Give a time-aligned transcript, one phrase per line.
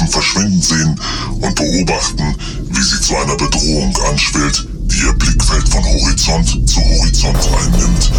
[0.00, 1.00] Vulkandämpfen verschwinden sehen
[1.40, 2.34] und beobachten,
[2.70, 8.10] wie sie zu einer Bedrohung anschwillt, die ihr Blickfeld von Horizont zu Horizont einnimmt.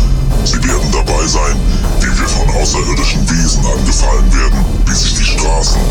[0.45, 1.55] Sie werden dabei sein,
[1.99, 5.81] wie wir von außerirdischen Wesen angefallen werden, wie sich die Straßen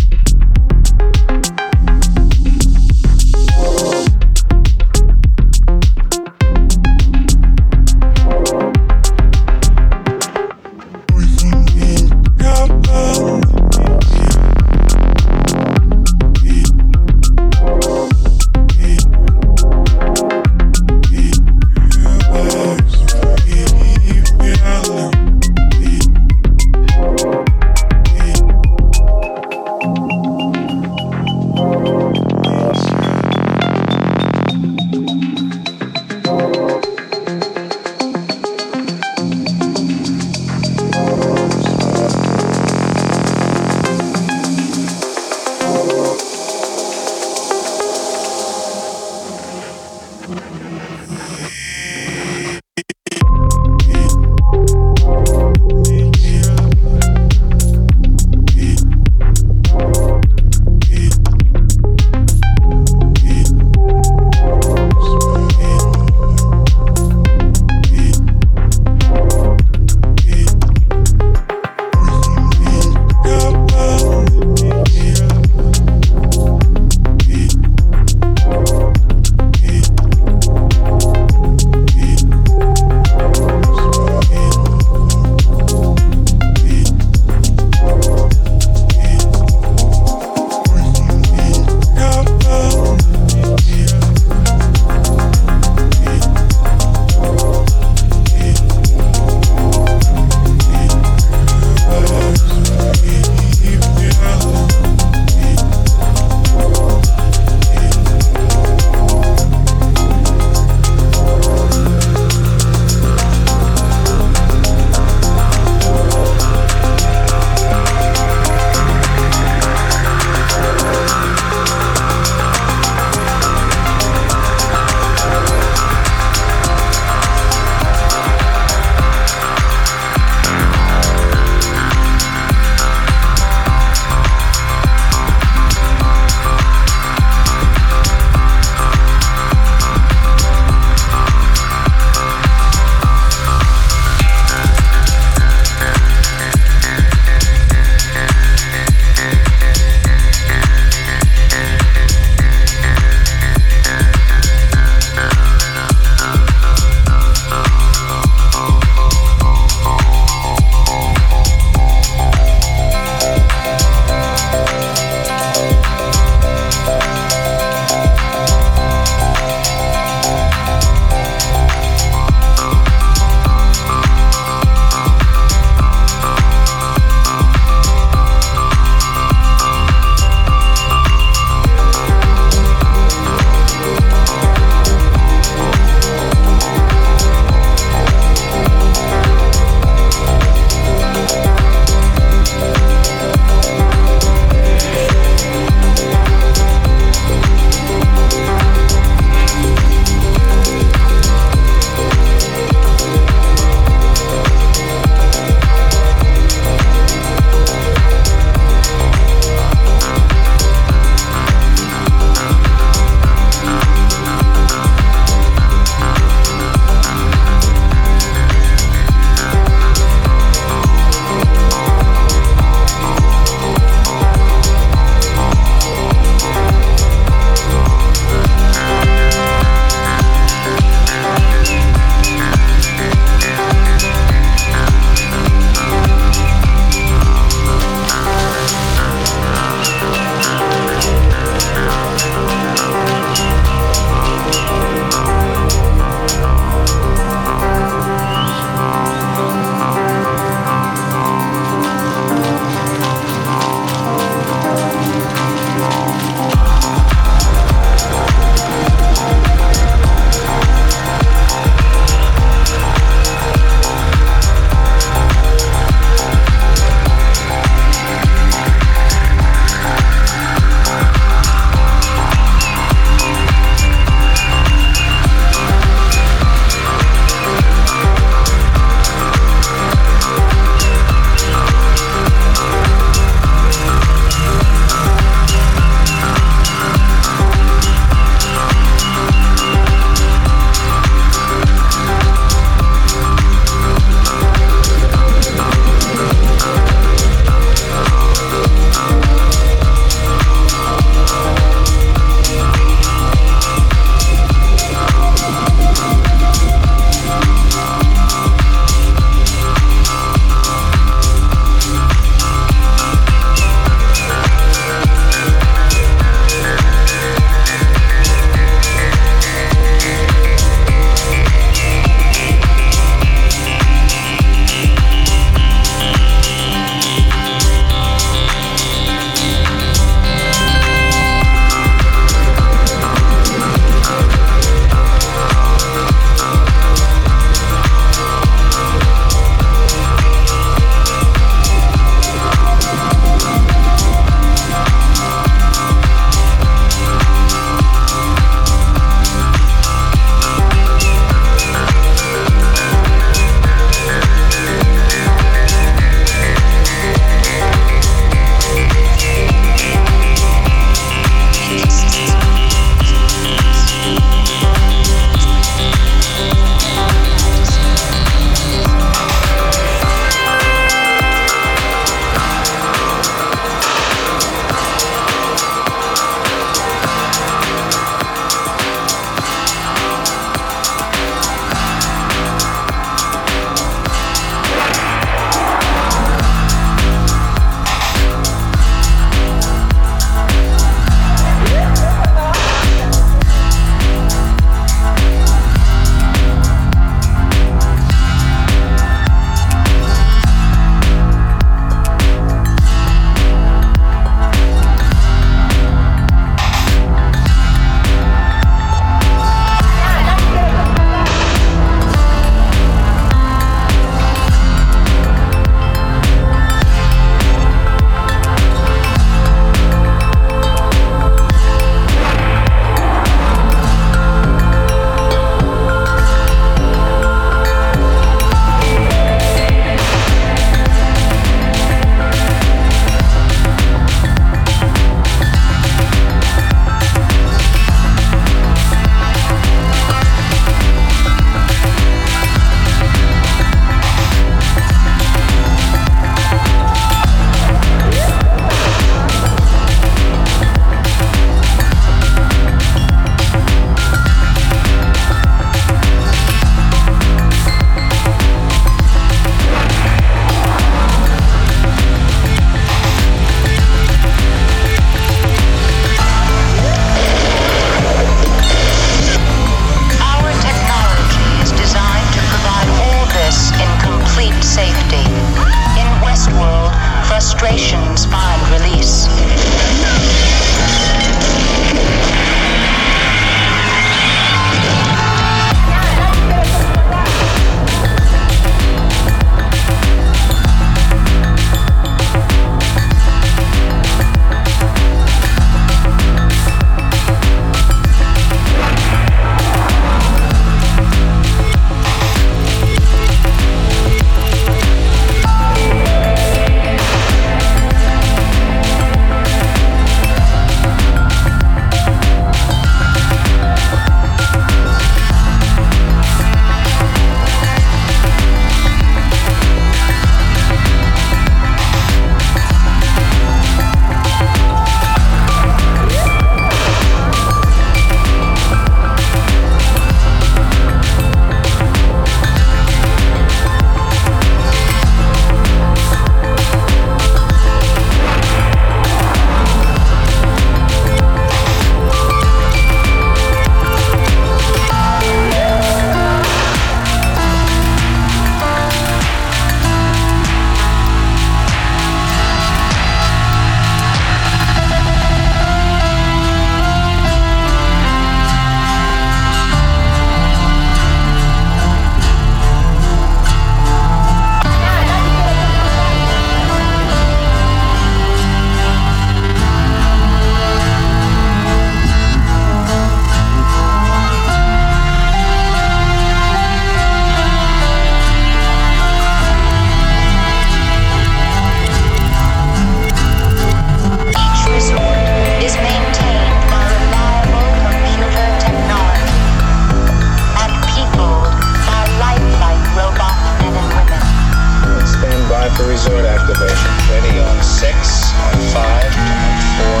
[595.76, 596.90] for resort activation.
[597.10, 600.00] Ready on six, on five, on four,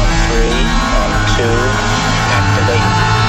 [0.00, 0.60] on three,
[1.00, 1.56] on two.
[2.30, 3.23] Activate.